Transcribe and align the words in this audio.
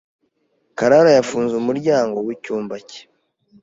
Karara 0.77 1.11
yafunze 1.17 1.53
umuryango 1.61 2.17
w'icyumba 2.25 2.75
cye. 2.89 3.01